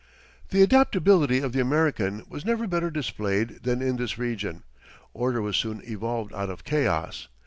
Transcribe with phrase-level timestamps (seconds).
[0.49, 4.63] The adaptability of the American was never better displayed than in this region.
[5.13, 7.27] Order was soon evolved out of chaos.